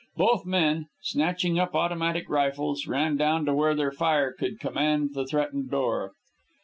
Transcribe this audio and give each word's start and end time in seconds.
Both 0.17 0.47
men, 0.47 0.87
snatching 1.03 1.59
up 1.59 1.75
automatic 1.75 2.27
rifles, 2.27 2.87
ran 2.87 3.17
down 3.17 3.45
to 3.45 3.53
where 3.53 3.75
their 3.75 3.91
fire 3.91 4.33
could 4.33 4.59
command 4.59 5.11
the 5.13 5.27
threatened 5.27 5.69
door. 5.69 6.13